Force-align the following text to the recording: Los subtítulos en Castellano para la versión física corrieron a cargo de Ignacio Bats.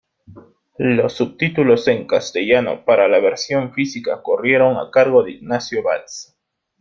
Los 0.79 1.13
subtítulos 1.13 1.87
en 1.87 2.07
Castellano 2.07 2.83
para 2.85 3.07
la 3.07 3.19
versión 3.19 3.71
física 3.71 4.23
corrieron 4.23 4.77
a 4.77 4.89
cargo 4.89 5.21
de 5.21 5.33
Ignacio 5.33 5.83
Bats. 5.83 6.35